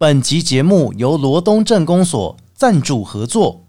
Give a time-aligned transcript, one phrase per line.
[0.00, 3.64] 本集节目由罗东镇公所赞助合作。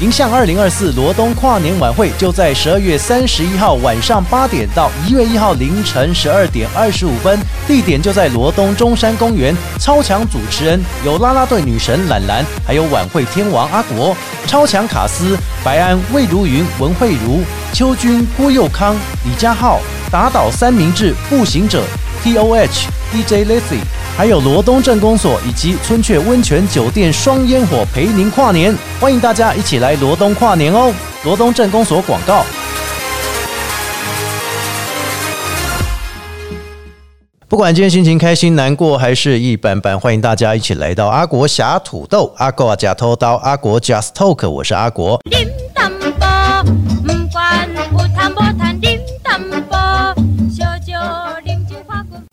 [0.00, 7.36] 迎向二零二四罗东跨年晚会就在十二月三十一号晚上八点到一月一号凌晨十二点二十五分，
[7.66, 9.52] 地点就在罗东中山公园。
[9.80, 14.16] 超强主持人有啦啦队女神懒懒，还有晚会天王阿国。
[14.46, 17.40] 超强卡司白安、魏如云、文慧茹、
[17.72, 18.94] 邱军、郭佑康、
[19.24, 21.82] 李佳浩、打倒三明治、步行者、
[22.22, 23.80] T O H、DJ Lazy，
[24.14, 30.92] 还有罗东镇公所以及春雀温泉酒店双烟火陪您跨年，欢迎大家一起来罗东跨年哦！
[31.24, 32.44] 罗东镇公所广告。
[37.48, 45.20] 不管今天心情开心、难过还是一般般，欢迎大家一起来到阿国侠土豆、阿国假偷刀、阿国 Just Talk，我是阿国。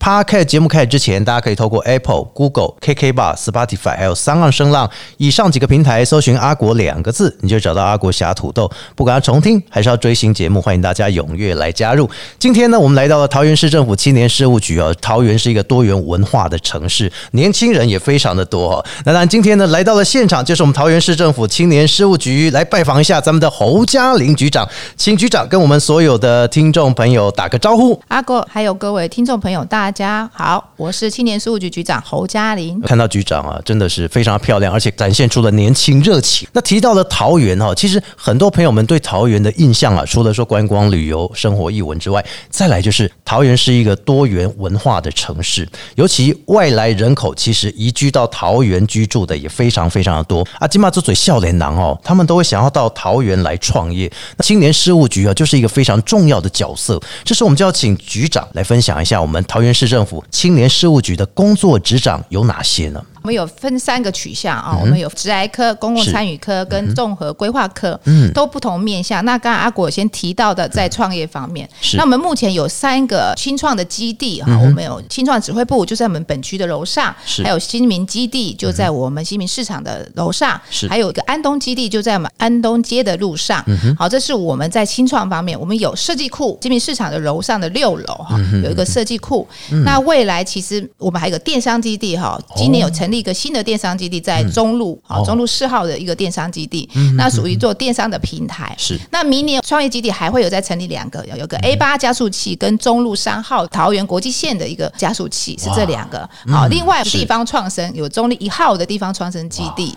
[0.10, 8.68] Podcast 节目开始之前，大家可以透过 Apple、Google、KK Bar、Spotify 还有三浪声浪以上几个平台搜寻“阿国”两个字，你就找到阿国侠土豆。
[8.96, 12.10] 不管要重听还是要追新节目，欢迎大家踊跃来加入。
[12.40, 14.92] 今天呢，我们来到了桃园市政府青年事务局哦。
[15.00, 18.86] 桃园是一个多元文化的城市，年轻人也非常的多哦。
[19.06, 28.02] 那当然，今天呢来到了现场，就是我们桃园市政府青年事务局来拜访一下咱们的侯嘉玲局长，请局长跟我们所有的听众朋友打个招呼。
[28.08, 32.80] 阿国还有各位听众朋友，大家家好，我是青年事务局局长侯嘉玲。
[32.86, 36.48] 看到局长啊，真的是非常漂亮，而且展现出了年轻热情。
[36.54, 50.66] 那提到了桃园哈，其实很多朋友们对桃园的印象啊，除了说观光旅游、生活艺文之外，再来就是桃园是一个多元文化的城市，尤其外来人口其实移居到桃园居住的也非常非常的多啊。
[50.66, 54.10] 金马之嘴笑脸男哦，他们都会想要到桃园来创业。
[54.38, 56.98] 那青年事务局啊，就是一个非常重要的角色。
[57.26, 63.02] 这时我们就要请局长来分享一下我们桃园市政府青年事务局的工作执掌有哪些呢？
[63.30, 68.34] 我们有分三个取向啊，我们有职癌科、公共参与科跟综合规划科，嗯。
[68.34, 69.24] 都不同面向。
[69.26, 71.98] 那刚刚阿果先提到的，在创业方面，是。
[71.98, 83.64] 那我们目前有三个新创的基地哈，我们有新创指挥部就在我们本区的楼上是，还有新民基地就在我们新民市场的楼上是，还有一个安东基地就在我们安东街的路上。
[83.98, 89.48] 好，这是我们在新创方面，我们有设计库，新民市场的楼上的六楼哈，有一个设计库。
[89.84, 95.18] 那未来其实我们还有个电商基地哈，今年有成立一个新的电商基地在中路哦。
[95.18, 98.74] 啊，中路四号的一个电商基地，那属于做电商的平台。
[98.78, 98.98] 是。
[99.12, 106.28] 那明年创业基地还会有再成立两个，有有个 A 八加速器跟中路三号桃园国际线的一个加速器是这两个。
[106.48, 109.94] 好，另外地方创生有中立一号的地方创生基地。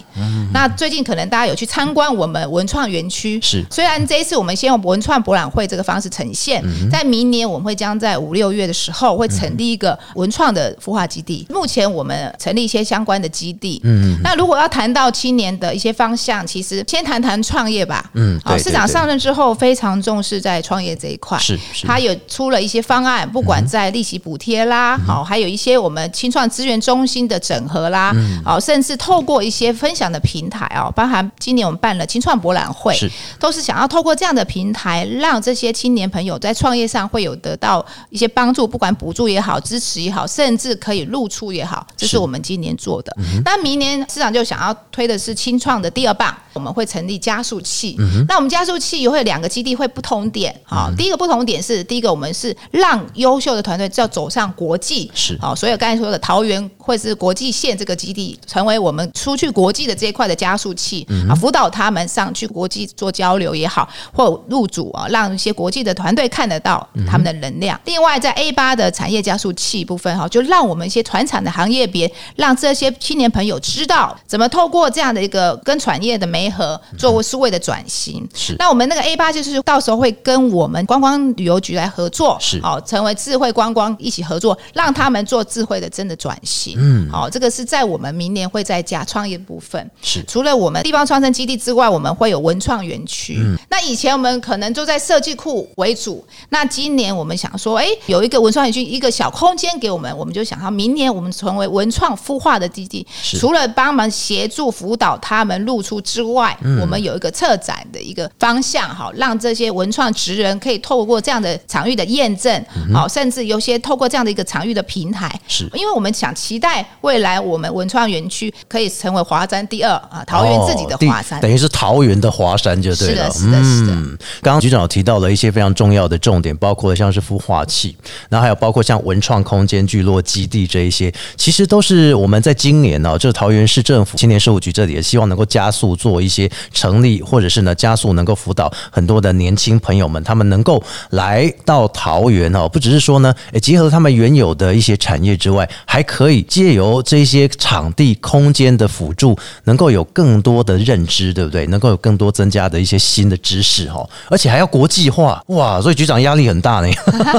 [0.52, 3.64] 那最近可能大家有去参观我们文创园区，是。
[3.70, 11.46] 虽然这一次我们先用文创博览会这个方式呈现，在明年我们会将在五六月的时候会成立一个文创的孵化基地。
[11.50, 13.80] 目前我们成立一些相关的基地。
[13.84, 18.10] 嗯，那如果要谈到青年的一些方向，其实先谈谈创业吧。
[18.14, 21.38] 嗯好，市长上任之后非常重视在创业这一块。
[21.38, 43.16] 是是他有出了一些方案，不管在利息补贴啦，嗯好、还有一些我们青创资源中心的整合啦，嗯好、甚至透过一些分享的平台哦，包含今年我们办了青创博览会，是都是想要透过这样的平台，让这些青年朋友在创业上会有得到一些帮助，不管补助也好、支持也好，甚至可以露出也好，这是是我们今年做的。
[43.44, 47.96] 那明年市场就想要推的是清创的第二棒，我们会成立加速器。
[48.28, 67.78] 那我们加速器会有两个基地会不同点，好、第一个不同点是第一个我们是让优秀的团队要走上国际，是好、所以刚才说的桃园会是国际线这个基地，成为我们出去国际的这一块的加速器啊，辅导他们上去国际做交流也好，或入主啊，让一些国际的团队看得到他们的能量。
[67.84, 78.26] 另外，在 A 八的产业加速器部分哈，就让我们一些团产的行业别，让这些青年朋友知道怎么透过这样的一个跟产业的媒合，做数位的转型。
[78.34, 86.74] 是那我们那个 A 八就是到时候会跟我们观光旅游局来合作，是哦、成为智慧观光一起合作，让他们做智慧的真的转型。
[86.78, 89.90] 嗯，好、这个是在我们明年会在加创业部分。
[90.00, 93.36] 是除了我们地方创生基地之外，我们会有文创园区。
[93.38, 103.06] 嗯那以前我们可能就在设计库为主，那今年我们想说，哎，有一个文创园区，一个小空间给我们，我们就想到明年我们成为文创孵化的基地，
[103.38, 106.72] 除了帮忙协助辅导他们露出之外，嗯。
[106.82, 115.70] 我们有一个策展的一个方向，好，让这些文创职人可以透过这样的场域的验证，好，甚至有些透过这样的一个场域的平台，嗯是。
[115.74, 121.40] 因为我们想期待未来我们文创园区可以成为华山第二啊，桃园自己的华山。
[121.40, 123.30] 等于是桃园的华山就对了。
[123.30, 123.92] 是的是的是的。
[123.92, 127.94] 嗯，刚刚局长有提到了一些非常重要的重点，包括像是孵化器，
[128.28, 140.80] 然后还有包括像文创空间聚落基地这一些，其实都是我们在今年呢、这桃园市政府青年事务局这里也希望能够加速做一些成立，或者是呢加速能够辅导很多的年轻朋友们，他们能够
[141.10, 151.66] 来到桃园哦，不只是说呢，诶结合他们原有的一些产业之外，还可以借由这些场地空间的辅助，能够有更多的认知，对不对？
[151.66, 155.80] 能够有更多增加的一些新的知识哦，而且还要国际化，哇！
[155.80, 156.88] 所以局长压力很大呢。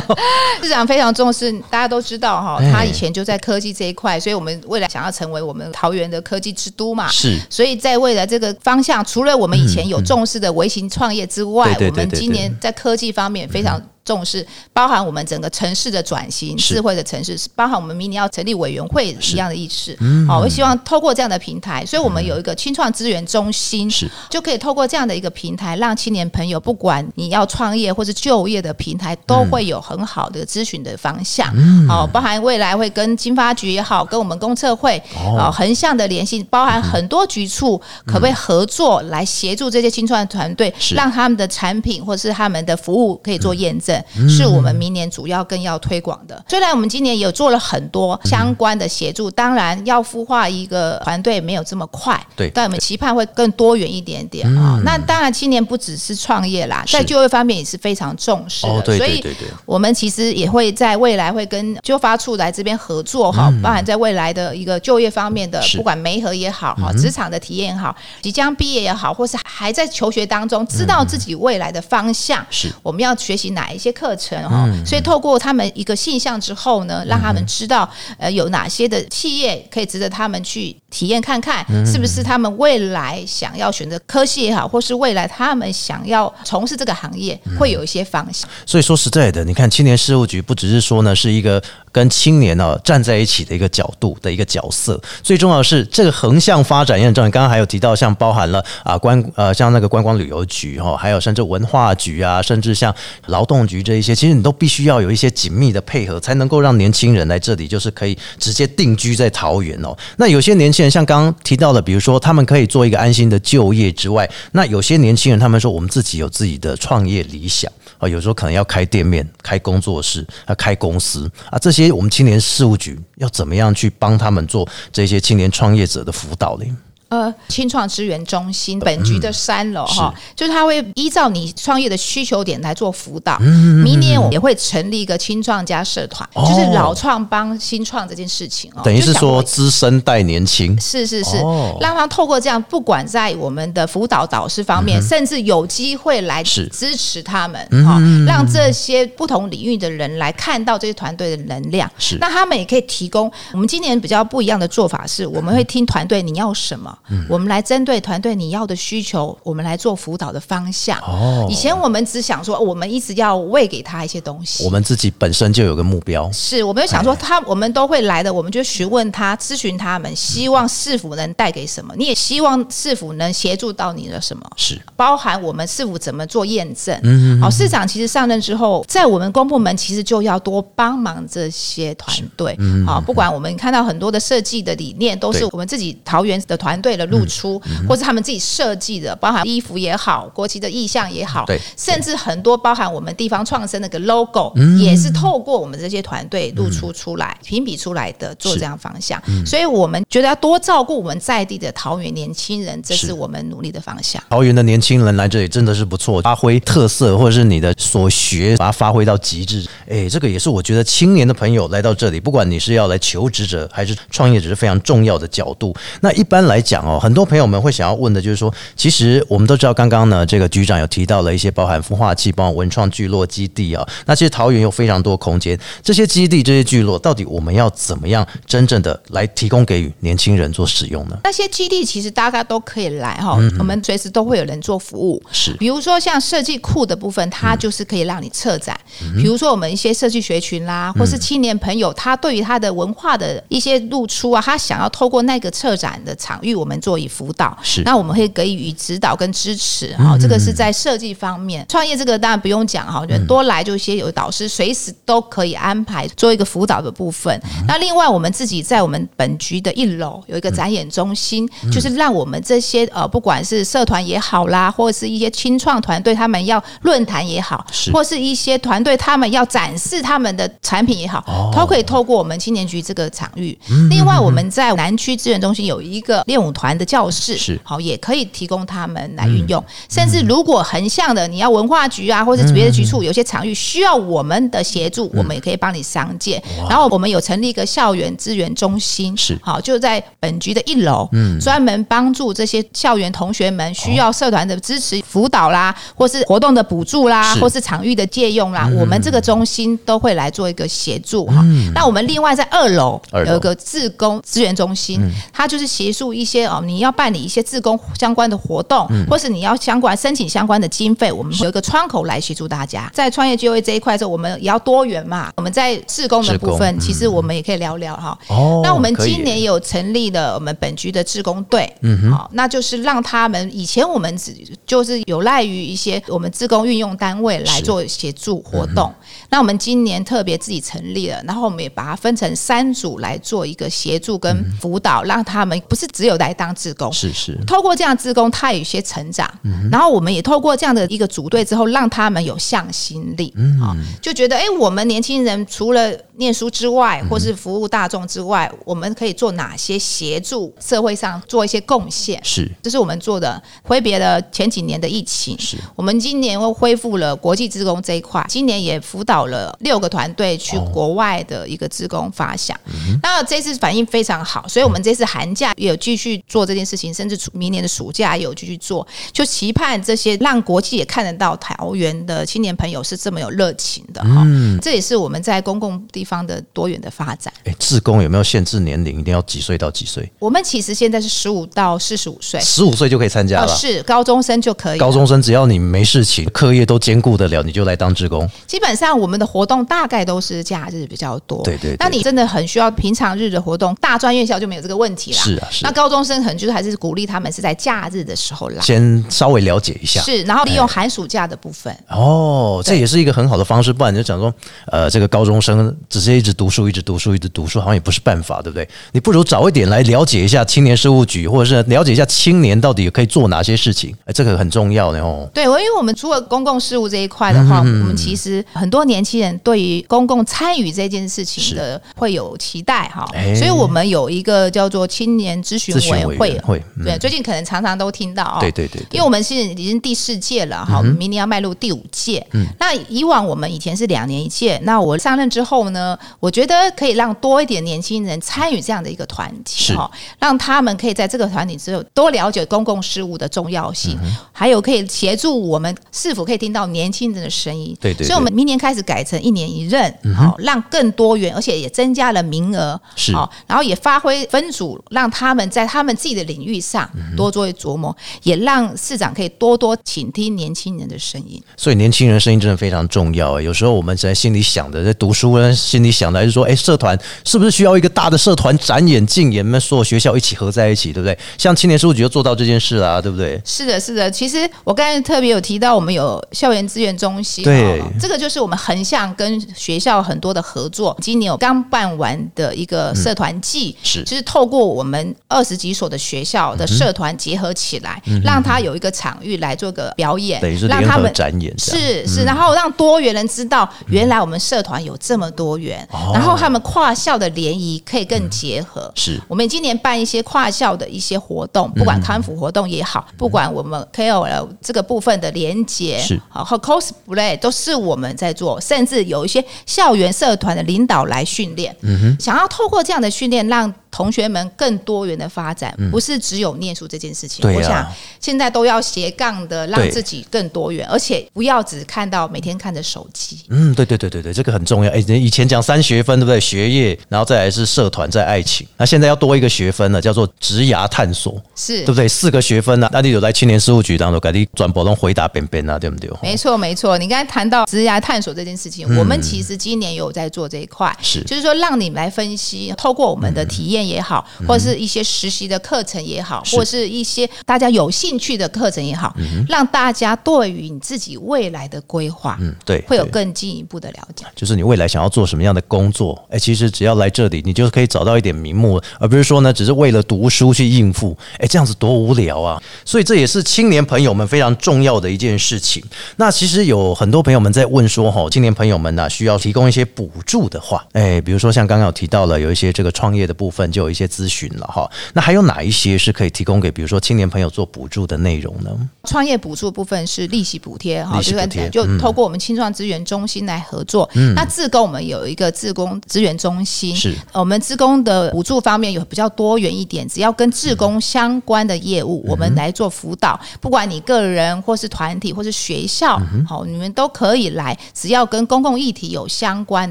[0.61, 7.07] 市长非常重视， 大家都知道哈哎，他以前就在科技这一块，所以我们未来想要成为我们桃园的科技之都嘛。
[7.09, 13.79] 是所以在未来这个方向，除了我们以前有重视的微型创业之外，对对对对我们今年在科技方面非常。
[14.05, 19.95] 重视包含我们整个城市的转型、智慧的城市，包含我们明年要成立委员会一样的意识。
[20.01, 20.27] 嗯。
[20.27, 24.09] 好，我希望透过这样的平台，所以我们有一个青创资源中心，是。
[24.29, 31.49] 就可以透过这样的一个平台，让青年朋友不管你要创业或是就业的平台，都会有很好的咨询的方向。
[31.55, 31.87] 嗯。
[31.87, 35.37] 好，包含未来会跟经发局也好，跟我们公测会哦。
[35.37, 43.92] 啊横向的联系，包含很多局处可不可以合作来协助这些青创团队，让他们的产品或是他们的服务可以做验证，嗯
[44.29, 46.43] 是我们明年主要更要推广的。
[46.47, 52.49] 虽然我们今年有做了很多相关的协助，当然要孵化一个团队没有这么快，对。
[52.53, 59.23] 但我们期盼会更多元一点点啊、那当然，今年不只是创业啦，在就业方面也是非常重视的，所以
[59.65, 72.67] 我们其实也会在未来会跟就发处来这边合作哈，包含在未来的一个就业方面的不管媒合也好哈，职场的体验也好，即将毕业也好，或是还在求学当中，知道自己未来的方向，嗯是。
[72.69, 74.67] 嗯我们要学习哪一些课程哈。
[74.85, 88.47] 所以透过他们一个现象之后呢，让他们知道呃有哪些的企业可以值得他们去体验看看，嗯是不是他们未来想要选择科系也好，或是未来他们想要从事这个行业，嗯会有一些方向。
[88.63, 91.61] 所以说实在的，你看青年事务局不只是说呢是一个
[91.91, 97.27] 跟青年呢、站在一起的一个角度的一个角色，最重要的是这个横向发展也很重要。
[97.27, 102.93] 你刚刚还有提到，像包含了啊观呃像那个观光旅游局哈、哦，还有甚至文化局啊，甚至像
[103.25, 109.95] 劳动局这一些，其实你都必须要有一些紧密的配合，才能够让年轻人来这里，就是可以直接定居在桃园哦。
[110.17, 126.65] 那有些年轻像刚刚提到的，比如说他们可以做一个安心的就业之外，那有些年轻人他们说我们自己有自己的创业理想啊，有时候可能要开店面、开工作室、啊开公司啊，这些我们青年事务局要怎么样去帮他们做这些青年创业者的辅导呢？
[127.13, 133.37] 呃，青创资源中心本局的三楼哈、嗯就是他会依照你创业的需求点来做辅导。
[133.41, 136.43] 嗯明年我们也会成立一个青创家社团，哦。
[136.47, 141.77] 就是老创帮新创这件事情哦，等于是说资深带年轻，是是是，哦。
[141.79, 151.89] 让他透过这样，不管在我们的辅导导师方面，甚至有机会来支持他们，哈、让这些不同领域的人来看到这些团队的能量。
[151.99, 152.17] 是。
[152.19, 153.31] 那他们也可以提供。
[153.51, 157.25] 我们今年比较不一样的做法是，我们会听团队你要什么，嗯。
[157.29, 160.99] 我们来针对团队你要的需求，我们来做辅导的方向。
[160.99, 161.47] 哦。
[161.49, 174.43] 以前我们只想说，我们一直要喂给他一些东西，我们自己本身就有个目标，是我们就想说他，我们都会来的，我们就询问他，咨询他们，希望市府能带给什么，你也希望市府能协助到你的什么。
[174.55, 174.81] 是。
[174.95, 199.19] 包含我们市府怎么做验证，嗯好、市长其实上任之后，在我们公部门其实就要多帮忙这些团队，好、不管我们看到很多的设计的理念，都是我们自己桃园的团队的露出，或是他们自己设计的，包含衣服也好，国旗的意象也好，对甚至很多包含我们地方创生那个 logo，、也嗯是透过我们这些团队露出出来、评比出来的，做这样方向。
[199.27, 204.21] 嗯所以我们觉得要多照顾我们在地的桃园年轻人，这是是我们努力的方向。
[204.29, 209.65] 桃园的年轻人来这里真的是不错，发挥特色或者是你的所学，把它发挥到极致。
[209.87, 215.75] 哎，这个也是我觉得青年的朋友来到这里，不管你是要来求职者还是创业者，是非常重要的角度。
[216.01, 216.72] 那一般来讲。
[216.73, 223.87] 讲哦，很多朋友们会想要问的就是说，其实我们都知道，刚刚呢，这个局长有提到了一些包含孵化器、包含文创聚落基地啊。
[224.07, 231.19] 那其实桃园有非常多空间，这些基地、这些聚落，到底我们要怎么样真正的来提供给予年轻人做使用呢？
[231.23, 235.21] 那些基地其实大家都可以来哈，我们随时都会有人做服务。
[235.31, 238.75] 是比如说像设计库的部分，它就是可以让你策展。
[239.15, 247.57] 比如说我们一些设计学群啦，或是青年朋友，他对于他的文化的一些露出啊，他想要透过那个策展的场域，我们做以辅导。
[247.61, 251.65] 是那我们会给予指导跟支持哈，这个是在设计方面。
[251.67, 257.37] 创业这个当然不用讲哈，我觉得多来就一些有导师，随时都可以安排做一个辅导的部分。
[257.67, 273.57] 那另外我们自己在我们本局的一楼有一个展演中心，就是让我们这些呃不管是社团也好啦，或者是一些青创团队他们要论坛也好是，或是一些团队他们要展示他们的产品也好，都可以透过我们青年局这个场域。
[273.89, 277.59] 另外我们在南区资源中心有一个练舞团的教室，是。
[277.63, 279.63] 好也可以提供他们来运用。
[279.89, 286.41] 甚至如果横向的你要文化局啊，或者是别的局处有些场域需要我们的协助，我们也可以帮你商借。
[286.69, 289.37] 然后我们有成立一个校园资源中心，是。
[289.41, 291.39] 好就在本局的一楼，嗯。
[291.39, 297.39] 专门帮助这些校园同学们需要社团的支持辅导啦，或是活动的补助啦，是。
[297.39, 301.43] 或是场域的借用啦，我们这个中心都会来做一个协助哈。
[301.73, 312.89] 那我们另外在二楼有一个自工资源中心，它就是协助一些哦，你要办理一些自工相关的活动，或是你要相关申请相关的经费，我们有一个窗口来协助大家。
[312.93, 315.31] 在创业就业这一块的时候，我们也要多元嘛。
[315.35, 318.17] 我们在自工的部分，其实我们也可以聊聊哈。
[318.27, 324.35] 哦那我们今年有成立了我们本局的自工队，嗯好，那就是让他们以前我们只
[324.65, 328.91] 就是有赖于一些我们自工运用单位来做协助活动。
[329.29, 337.37] 那我们今年特别自己成立了，然后我们也把它分成三组来做一个协助跟辅导，让他们不是只有来当志工，是是。
[337.45, 339.29] 透过这样志工，他有一些成长，
[339.71, 352.19] 然后我们也透过这样的一个组队之后，让他们有向心力，啊、就觉得哎，诶我们年轻人除了念书之外，或是服务大众之外，我们可以做哪些协助社会上做一些贡献？
[352.23, 352.49] 是。
[352.61, 353.41] 这是我们做的。
[353.63, 355.57] 挥别了前几年的疫情，是。
[355.75, 362.57] 我们今年又恢复了国际职工这一块，今年也辅导了六个团队去国外的一个职工发想。
[363.01, 374.25] 那这次反应非常好，所以我们这次寒假也有继续做这件事情，甚至明年的暑假也有继续做，就期盼这些让国际也看得到桃园的青年朋友是这么有热情的哈。
[374.61, 377.31] 这也是我们在公共地方的多元的发展。
[377.43, 378.99] 哎，志工有没有限制年龄？
[378.99, 380.11] 一定要几岁到几岁？
[380.19, 383.55] 我们其实现在是十五到四十五岁，十五岁就可以参加哦，了。
[383.55, 384.79] 是高中生就可以。
[384.79, 388.29] 高中生只要你没事情，课业都兼顾得了，你就来当志工。
[388.47, 391.43] 基本上我们的活动大概都是假日比较多。
[391.43, 395.19] 对对对那你真的很需要平常日的活动，大专院校就没有这个问题啦。
[395.19, 398.61] 是啊是那高中生可能就是还是鼓励他们是在假日的时候来。
[398.61, 400.01] 先稍微了解一下。
[400.01, 401.75] 是，然后利用寒暑假的部分。
[401.89, 404.33] 哦，这也是一个很好的方式，不然你就讲说，
[404.67, 408.67] 呃，这个高中生只是一直读书，一直读书，一直读书，好像也不是办法，对不对？
[408.91, 415.29] 你不如早一点来了解一下青年事务局，或者是了解一下青年到底可以做哪些事情，哎，这个很重要的哦。
[415.33, 426.85] 对，我因为我们除了公共事务这一块的嗯话，我们其实很多年轻人对于公共参与这件事情的会有期待哈哎，所以我们有一个叫做青年咨询会会嗯。
[426.85, 428.37] 对，最近可能常常都听到哦。
[428.39, 428.87] 对对对对。
[428.91, 432.25] 因为我们是已经第四届了哈，明年要迈入第五届。
[432.31, 432.45] 嗯。
[432.59, 439.75] 那以往我们以前是两年一届，那我上任之后呢，我觉得可以让多一点年轻人参与这样的一个团体是。
[439.75, 447.75] 哈，让他们可以在这个团体之后多了解公共事务的重要性，嗯还有可以协助我们是否可以听到年轻人的声音。
[447.79, 453.13] 对对所以我们明年开始改成一年一任，好、让更多元，而且也增加了名额，是。
[453.13, 461.41] 好、然后也发挥分组，让他们在他们自己的领域上嗯多做琢磨，也让市长可以多多倾听年轻人的声音。
[461.57, 463.39] 所以年轻人声音真的非常重要。
[463.39, 471.17] 有时候我们在心里想的，在读书呢，心里想的还是说，哎，社团是不是需要一个大的社团展演、进演，那所有学校一起合在一起，对不对？
[471.37, 473.41] 像青年事务局就做到这件事啦，对不对？
[473.45, 474.09] 是的，是的。
[474.09, 480.95] 其实我刚才特别有提到，我们有校园资源中心，对哦这个就是我们横向跟学校很多的合作。
[481.01, 498.91] 今年有刚办完的一个社团季，是就是透过我们二十几所的学校的社团结合起来，让他有一个场域来做个表演，等于是让他们展演，是是，然后让多元人知道，原来我们社团有这么多元，然后他们跨校的联谊可以更结合。
[498.95, 499.19] 是。
[499.27, 506.21] 我们今年办一些跨校的一些活动，不管康复活动也好，不管我们 KOL 这个部分的连接是。
[506.29, 511.75] 和 cosplay 都是我们在做，甚至有一些校园社团的领导来训练。
[512.19, 517.47] 想要透过这样的训练，让同学们更多元的发展，不是只有念书这件事情。
[517.53, 517.87] 我想
[518.19, 523.39] 现在都要斜杠的，让自己更多元，而且不要只看到每天看着手机。
[523.49, 524.91] 嗯，对对对对对，这个很重要。
[524.91, 526.39] 哎，以前讲三学分，对不对？
[526.39, 528.65] 学业，然后再来是社团，在爱情。
[528.77, 532.07] 那现在要多一个学分了，叫做职涯探索，是对不对？
[532.07, 536.09] 四个学分呢、那你有在青年事务局当中，赶紧转播中回答边边啊，对不对？
[536.23, 536.97] 没错，没错。
[536.97, 549.15] 你刚才谈到职涯探索这件事情，我们其实今年有在做这一块，是就是说让你们来分析，透过我们的体验也好，或者是一些实习的课程也好，是或者是一些大家有兴趣的课程也好，
[549.47, 554.25] 让大家对于你自己未来的规划，嗯，对，会有更进一步的了解。
[554.35, 562.61] 就是你未来想要做什么样的工作，哎，其实只要来这里，你就可以找到一点名目，而不是说呢，只是为了读书去应付，哎，这样子多无聊啊！
[562.85, 565.83] 所以这也是青年朋友们非常重要的一件事情。
[566.17, 574.89] 那其实有很多朋友们在问说，哈，青年朋友们呢、需要提供一些补助的话，哎，比如说像刚刚有提到了有一些这个创业的部分，就有一些咨询了哈。
[575.13, 578.69] 那还有哪一些是可以提供给比如说青年朋友做补助的内容呢？
[579.05, 584.09] 创业补助部分是利息补贴哈，就是就嗯透过我们青创资源中心来合作。
[584.13, 593.39] 嗯那自工我们有一个自工资源中心，是我们自工的补助方面有比较多元一点，只要跟自工相关的业务，我们来做辅导。
[593.59, 599.89] 不管你个人或是团体或是学校，好，你们都可以来，只要跟公共议题有相关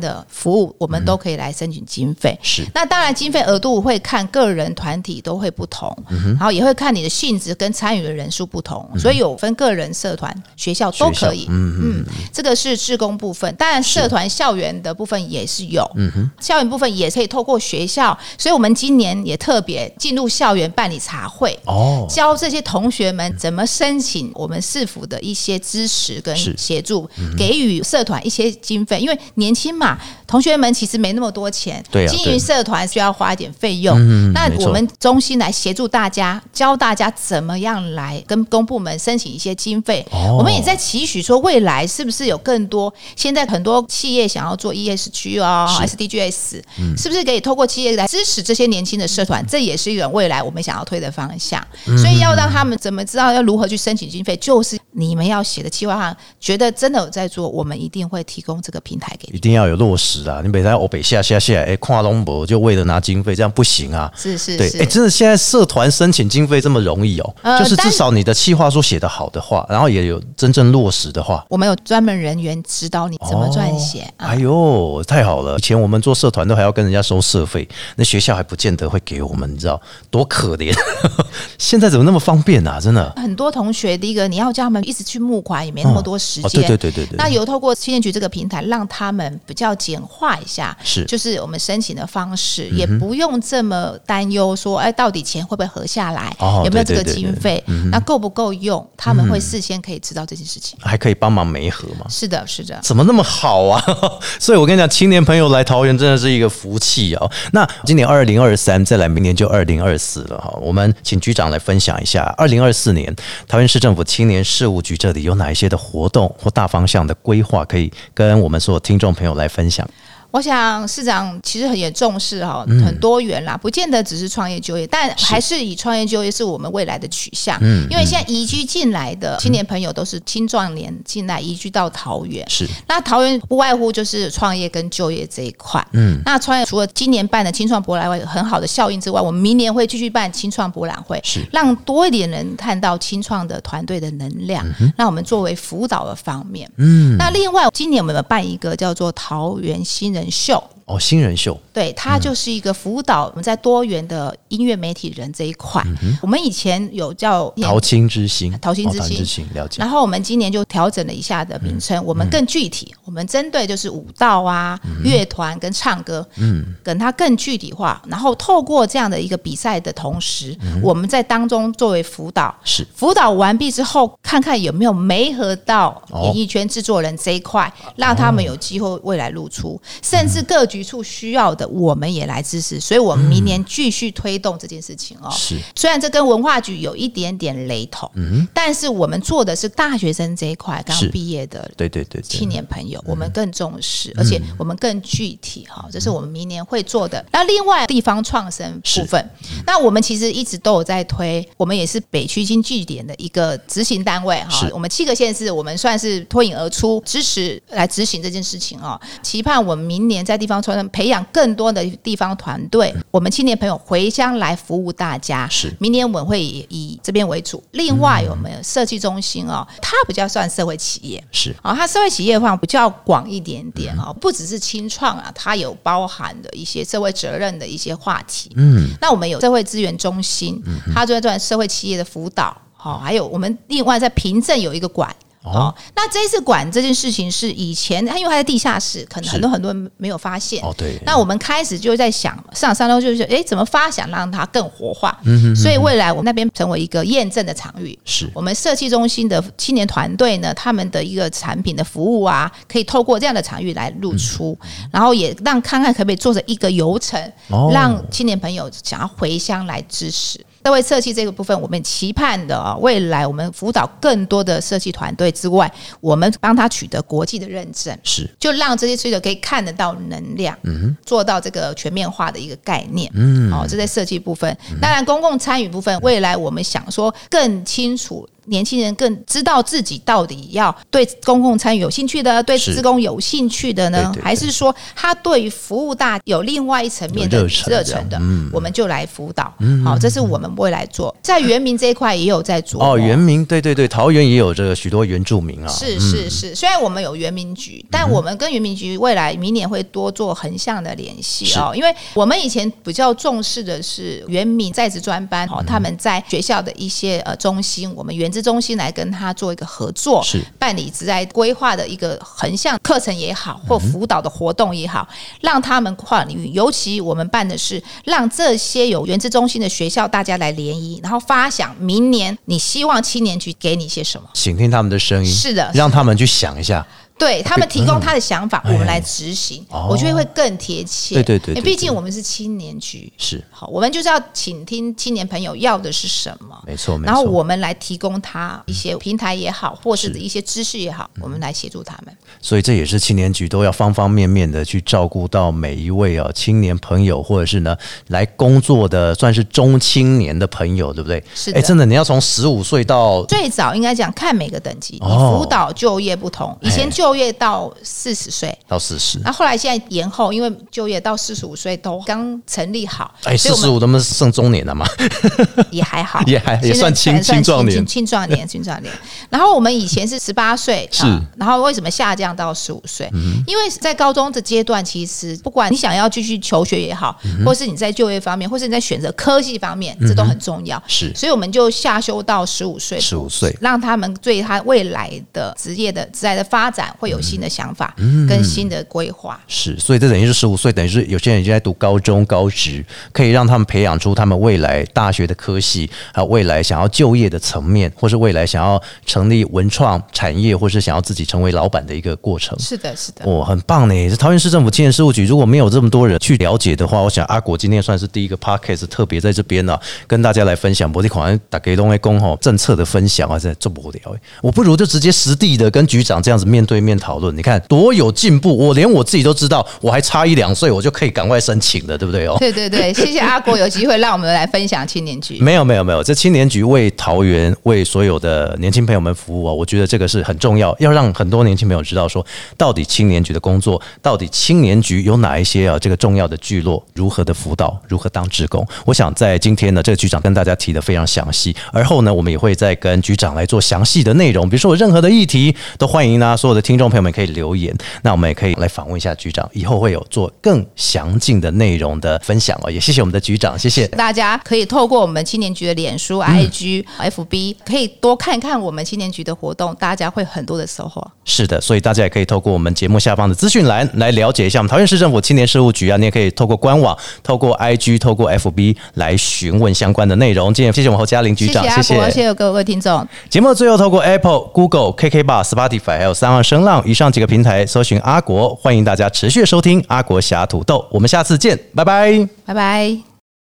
[0.01, 2.39] 的服务，我们都可以来申请经费。
[2.43, 11.47] 是那当然，经费额度会看个人、团体都会不同，然后也会看你的性质跟参与的人数不同，所以有分个人、社团、学校都可以。
[11.49, 15.89] 嗯嗯，这个是志工部分，当然社团、校园的部分也是有。
[15.97, 21.59] 嗯哼，校园部分也可以透过学校，所以我们今年也特别进入校园办理茶会。
[21.67, 32.07] 哦，教这些同学们怎么申请我们市府的一些支持跟协助，给予社团一些经费，因为年轻嘛，同学们其实没那么多钱，对。
[32.07, 33.97] 经营社团需要花一点费用。
[34.33, 40.05] 那我们中心来协助大家，教大家怎么样来跟公部门申请一些经费。
[40.11, 42.93] 哦我们也在期许说，未来是不是有更多？
[43.15, 46.63] 现在很多企业想要做 ESG 哦，SDGs，、
[46.97, 49.47] 是不是可以透过企业来支持这些年轻的社团？
[49.47, 51.65] 这也是一种未来我们想要推的方向。
[51.85, 59.37] 所以要让他们怎么知道要如何去申请经费，就是你们要写的计划上，觉得真的有在做，我们一定会提供这个平台给你。
[59.37, 60.41] 一定要有落实啊！
[60.43, 64.11] 你每天我北下下下，哎，跨龙博就为了拿经费，这样不行啊！
[64.23, 71.45] 对，是是对哎，真的现在社团申请经费这么容易哦，呃就是至少你的企划书写得好的话，然后也有真正落实的话。
[71.49, 74.37] 我们有专门人员指导你怎么撰写哎。
[74.37, 75.57] 呦，太好了！
[75.57, 79.81] 以前我们做社团都还要跟人家收社费，那学校还不见得会给我们，你知道
[80.11, 80.75] 多可怜。
[81.59, 82.81] 现在怎么那么方便啊？
[82.81, 86.63] 真的很多同学，第一个你要叫他们一直去募款，也没那么多时哦，间。
[86.63, 100.79] 对对对对对，那有透过青年局这个平台，让他们比较简化一下，是就是我们申请的方式，也不用这么担忧说，哎，到底钱会不会合下来，哦有没有这个对对对经费，那够不够用，他们会事先可以知道这件事情。
[100.81, 102.07] 还可以帮忙媒合吗？
[102.09, 102.79] 是的，是的。
[102.83, 103.83] 怎么那么好啊？
[104.39, 107.31] 所以我跟你讲，青年朋友来桃园真的是一个福气哦。
[107.53, 110.57] 那今年二零二三，再来明年就二零二四了哈。
[110.63, 113.15] 我们请局长来分享一下，二零二四年
[113.49, 119.89] 桃园市政府青年事务局这里有哪一些的活动或大方向的规划，可以跟我们所有听众朋友来分享。
[120.33, 122.83] 我想市长其实很也重视哈，嗯。
[122.83, 127.59] 很多元啦，不见得只是创业就业，但还是以创业就业是我们未来的取向。
[127.61, 132.67] 嗯因为现在移居进来的青年朋友都是青壮年进来移居到桃园，是。
[132.89, 135.85] 那桃园不外乎就是创业跟就业这一块。
[135.93, 141.41] 嗯，那创业除了今年办的青创博览会有很好的效应之外，我们明年会继续办青创博览会，是。
[141.53, 144.65] 让多一点人看到青创的团队的能量，
[144.97, 146.71] 让我们作为辅导的方面。
[146.77, 150.63] 嗯，那另外今年我们有办一个叫做桃园新人秀。
[150.85, 151.57] 哦，新人秀。
[151.73, 155.83] 对，它就是一个辅导我们在多元的音乐媒体人这一块。
[156.21, 159.17] 我们以前有叫淘青之星，淘青之星。
[159.17, 159.77] 哦之星了解。
[159.79, 159.89] 然。
[159.89, 168.03] 后我们今年就调整了一下的名称，我们更具体，我们针对就是舞蹈啊、乐团跟唱歌，嗯，跟它更具体化。
[168.09, 172.87] 然后透过这样的一个比赛的同时，我们在当中作为辅导，是。
[172.95, 179.81] 辅导完毕之后，看看有没有媒合到哦演艺圈制作人这一块，让他们有机会未来露出，
[180.13, 182.79] 甚至各局处需要的，我们也来支持。
[182.79, 185.31] 所以，我们明年继续推动这件事情哦。
[185.33, 197.25] 是虽然这跟文化局有一点点雷同，嗯但是我们做的是大学生这一块刚是毕业的对对对对青年朋友，我们更重视，而且我们更具体哈，这是我们明年会做的。
[197.33, 199.31] 那另外地方创生部分，
[199.67, 204.73] 那我们其实一直都有在推，我们也是北区经据点的一个执行单位哈是。
[204.75, 209.01] 我们七个县市，我们算是脱颖而出，支持来执行这件事情哦。
[209.23, 215.49] 期盼我们明年在地方创生培养更更多的地方团队，我们青年朋友回乡来服务大家。
[215.49, 221.25] 是明年我们会以以这边为主，另外我们设计中心哦，它比较算社会企业。
[221.33, 228.53] 是啊、它社会企业的话比较广一点点哦，不只是清创啊，它有包含的一些社会责任的一些话题。
[228.55, 230.63] 嗯，那我们有社会资源中心，
[230.95, 235.13] 它就在做社会企业的辅导，好、还有我们另外在平镇有一个馆。
[235.43, 240.63] 哦，那这一次馆这件事情是以前，它因为它在地下室，可能很多很多人没有发现。
[240.63, 245.19] 哦，对，那我们开始就在想，市场上头就是，诶，怎么发想让它更活化？
[245.25, 247.99] 嗯哼所以未来我们那边成为一个验证的场域。
[248.05, 254.57] 是我们设计中心的青年团队呢，他们的一个产品的服务啊，可以透过这样的场域来露出，
[254.93, 260.39] 然后也让看看可不可以做成一个流程，哦让青年朋友想要回乡来支持。
[260.65, 265.71] 社会设计这个部分，我们期盼的啊，未来我们辅导更多的设计团队之外，
[266.01, 267.97] 我们帮他取得国际的认证。
[268.05, 273.11] 是就让这些设计者可以看得到能量，嗯做到这个全面化的一个概念。
[273.15, 274.57] 嗯，哦，这在设计部分。
[274.81, 278.29] 当然，公共参与部分，未来我们想说更清楚。
[278.53, 282.75] 年轻人更知道自己到底要对公共参与有兴趣的，对是。
[282.75, 284.23] 职工有兴趣的呢，对对对。
[284.23, 289.53] 还是说他对于服务大有另外一层面的热忱的嗯，我们就来辅导。
[289.85, 315.07] 好，这是我们未来做，在原民这一块也有在做哦，原民对对对，桃园也有这个许多原住民啊，是是是，虽然我们有原民局，但我们跟原民局未来明年会多做横向的联系哦，因为我们以前比较重视的是原民在职专班哦，他们在学校的一些呃中心，我们原职中心来跟他做一个合作，是办理职在规划的一个横向课程也好，或辅导的活动也好，
[315.41, 316.49] 让他们跨领域。
[316.49, 324.29] 尤其我们办的是让这些有原职中心的学校大家来联谊，然后发想明年你希望青年局给你些什么。
[324.35, 326.85] 请听他们的声音，是的让他们去想一下，
[327.23, 331.15] 对他们提供他的想法，我们来执行，哦我觉得会更贴切。
[331.15, 336.61] 对对对毕竟我们是青年局，是好，我们就是要倾听青年朋友要的是什么。
[336.67, 336.99] 没错。
[337.05, 342.13] 然后我们来提供他一些平台也好，或是是一些知识也好，我们来协助他们。
[342.41, 347.77] 所以这也是青年局都要方方面面的去照顾到每一位啊青年朋友，或者是呢
[348.09, 351.23] 来工作的算是中青年的朋友，对不对？
[351.37, 358.57] 是的哎，真的你要从十五岁到最早应该讲看每个等级，辅导就业不同，以前哎就业到四十岁。
[358.67, 364.87] 到四十，那后来现在延后，因为就业到四十五岁都刚成立好，哎，四十五他们剩中年了嘛？
[365.71, 368.93] 也还好， 也还也算青青壮年青青壮年，青壮年。
[369.29, 371.05] 然后我们以前是十八岁，是
[371.37, 373.11] 然后为什么下降到十五岁？
[373.47, 380.83] 因为在高中的阶段，其实不管你想要继续求学也好，嗯或是你在就业方面，或是你在选择科技方面，这都很重要。
[380.87, 389.41] 是所以我们就下修到十五岁，十五岁，让他们对他未来的职业的职业的发展会有新的想法嗯跟新的规划。
[389.49, 402.57] 是，所以这等于是十五岁，等于是有些人已经在读高中、高职，可以让他们培养出他们未来大学的科系，还有未来想要就业的层面，或是未来想要成立文创产业，或是想要自己成为老板的一个过程。
[402.59, 403.25] 是的，是的。
[403.25, 404.11] 哦，很棒呢！
[404.11, 410.93] 这桃园市政府青年事务局，如果没有这么多人去了解的话，我想阿果今天算是第一个 podcast 特别在这边呢、跟大家来分享。
[410.93, 418.57] 不是好像打给东爱公吼政策的分享啊，在做不无聊欸我不如就直接实地的跟局长这样子面对面讨论，你看多有进步！
[418.57, 422.37] 我连我自己都知道，我还差一两岁，我就可以赶快申请了，对不对哦？
[422.39, 425.39] 对对对，谢谢阿国有机会让我们来分享青年局。
[425.41, 432.25] 没有没有没有，这青年局为桃园为所有的年轻朋友们服务啊，我觉得这个是很重要，要让很多年轻朋友知道说，
[432.57, 438.67] 到底青年局的工作，到底青年局有哪一些啊这个重要的聚落，如何的辅导，如何当职工。
[438.85, 453.87] 我想在今天呢，这个局长跟大家提的非常详细，而后呢，我们也会再跟局长来做详细的内容，比如说我任何的议题，都欢迎呢所有的听众朋友们可以留言，那我们也可以来访问一下局长，以后会有做更详尽的内容的分享哦，也谢谢我们的局长，谢谢。
[453.89, 461.07] 大家可以透过我们青年局的脸书、IG、FB，可以多看看我们青年局的活动，大家会很多的收获。
[461.25, 470.53] 是的，所以大家也可以透过我们节目下方的资讯栏来了解一下我们桃园市政府青年事务局啊，你也可以透过官网、透过 IG、透过 FB 来询问相关的内容。
[470.53, 473.07] 今天谢谢我们侯嘉玲局长，谢谢，谢谢各位听众。
[473.31, 476.43] 节目最后，透过 Apple、Google、KK Bar、Spotify 还有三二
[476.85, 480.87] 以上几个平台搜寻阿国，欢迎大家持续收听阿国侠土豆。
[480.91, 482.29] 我们下次见，拜拜。
[482.45, 483.12] 拜拜。